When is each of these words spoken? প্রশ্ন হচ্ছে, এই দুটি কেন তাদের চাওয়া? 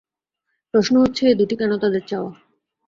প্রশ্ন 0.73 0.93
হচ্ছে, 1.03 1.23
এই 1.27 1.37
দুটি 1.39 1.55
কেন 1.55 1.71
তাদের 1.77 2.03
চাওয়া? 2.07 2.31